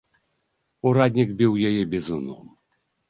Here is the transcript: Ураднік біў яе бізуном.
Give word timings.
Ураднік 0.91 1.29
біў 1.41 1.53
яе 1.73 1.83
бізуном. 1.93 2.41